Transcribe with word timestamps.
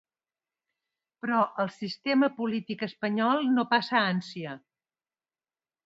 Però 1.25 1.41
el 1.65 1.69
sistema 1.75 2.31
polític 2.39 2.83
espanyol 2.91 3.47
no 3.61 3.67
passa 3.77 4.03
ànsia. 4.11 4.61